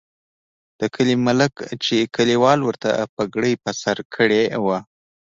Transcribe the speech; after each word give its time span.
د 0.79 0.81
کلي 0.95 1.15
ملک 1.27 1.53
چې 1.85 1.95
کلیوالو 2.15 2.63
ورته 2.67 2.89
پګړۍ 3.15 3.53
په 3.63 3.71
سر 3.81 3.97
کړې 4.15 4.43
وه. 4.65 4.79